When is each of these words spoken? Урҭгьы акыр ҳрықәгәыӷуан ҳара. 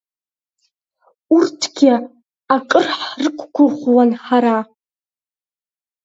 Урҭгьы 1.35 1.93
акыр 2.55 2.85
ҳрықәгәыӷуан 2.99 4.11
ҳара. 4.23 4.57